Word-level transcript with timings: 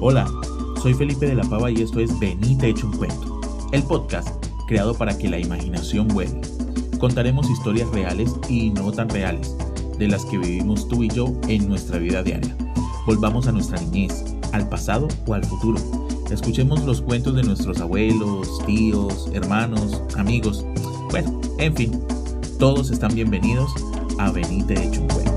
Hola, 0.00 0.30
soy 0.80 0.94
Felipe 0.94 1.26
de 1.26 1.34
la 1.34 1.42
Pava 1.42 1.72
y 1.72 1.82
esto 1.82 1.98
es 1.98 2.16
Venite 2.20 2.68
hecho 2.68 2.86
un 2.86 2.96
cuento, 2.96 3.40
el 3.72 3.82
podcast 3.82 4.28
creado 4.68 4.94
para 4.94 5.18
que 5.18 5.28
la 5.28 5.40
imaginación 5.40 6.06
vuele. 6.06 6.40
Contaremos 7.00 7.50
historias 7.50 7.88
reales 7.90 8.32
y 8.48 8.70
no 8.70 8.92
tan 8.92 9.08
reales, 9.08 9.56
de 9.98 10.06
las 10.06 10.24
que 10.24 10.38
vivimos 10.38 10.86
tú 10.86 11.02
y 11.02 11.08
yo 11.08 11.32
en 11.48 11.68
nuestra 11.68 11.98
vida 11.98 12.22
diaria. 12.22 12.56
Volvamos 13.06 13.48
a 13.48 13.52
nuestra 13.52 13.80
niñez, 13.80 14.24
al 14.52 14.68
pasado 14.68 15.08
o 15.26 15.34
al 15.34 15.44
futuro. 15.44 15.80
Escuchemos 16.30 16.84
los 16.84 17.02
cuentos 17.02 17.34
de 17.34 17.42
nuestros 17.42 17.80
abuelos, 17.80 18.64
tíos, 18.66 19.28
hermanos, 19.34 20.00
amigos. 20.16 20.64
Bueno, 21.10 21.40
en 21.58 21.74
fin, 21.74 22.00
todos 22.60 22.92
están 22.92 23.16
bienvenidos 23.16 23.72
a 24.18 24.30
Venite 24.30 24.74
hecho 24.74 25.00
un 25.00 25.08
cuento. 25.08 25.27